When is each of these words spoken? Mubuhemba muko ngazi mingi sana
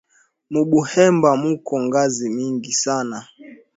Mubuhemba 0.51 1.29
muko 1.43 1.73
ngazi 1.85 2.25
mingi 2.37 2.71
sana 2.83 3.17